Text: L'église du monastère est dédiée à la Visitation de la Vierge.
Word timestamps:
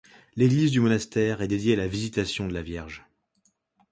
L'église 0.35 0.71
du 0.71 0.79
monastère 0.79 1.43
est 1.43 1.47
dédiée 1.47 1.75
à 1.75 1.77
la 1.77 1.87
Visitation 1.87 2.47
de 2.47 2.55
la 2.55 2.63
Vierge. 2.63 3.05